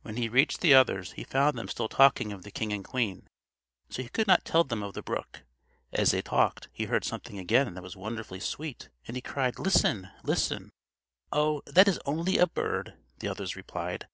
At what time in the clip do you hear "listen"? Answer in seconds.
9.58-10.08, 10.24-10.70